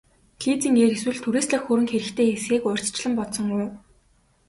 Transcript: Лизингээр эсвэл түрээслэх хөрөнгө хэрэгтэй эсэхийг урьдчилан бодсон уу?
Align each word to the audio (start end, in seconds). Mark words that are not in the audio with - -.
Лизингээр 0.43 0.91
эсвэл 0.95 1.19
түрээслэх 1.23 1.61
хөрөнгө 1.65 1.93
хэрэгтэй 1.93 2.27
эсэхийг 2.35 2.63
урьдчилан 2.67 3.13
бодсон 3.17 3.47
уу? 3.57 3.67